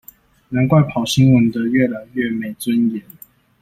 [0.49, 3.03] 難怪跑新聞的越來越沒尊嚴